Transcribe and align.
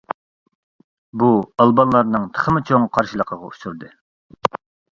بۇ 1.23 1.29
ئالبانلارنىڭ 1.59 2.27
تېخىمۇ 2.39 2.65
چوڭ 2.73 2.89
قارشىلىقىغا 2.99 3.53
ئۇچرىدى. 3.53 3.95